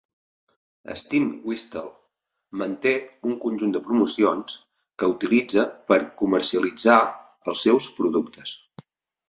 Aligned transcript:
Steam 1.01 1.25
Whistle 1.49 1.91
manté 2.61 2.93
un 3.33 3.37
conjunt 3.45 3.77
de 3.77 3.83
promocions 3.91 4.57
que 5.03 5.11
utilitza 5.13 5.69
per 5.93 6.01
comercialitzar 6.25 6.99
els 7.53 7.65
seus 7.69 7.95
productes. 8.03 8.59